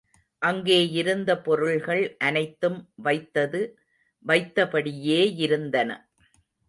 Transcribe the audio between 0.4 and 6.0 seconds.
அங்கேயிருந்த பொருள்கள் அனைத்தும் வைத்தது வைத்தபடியேயிருந்தன.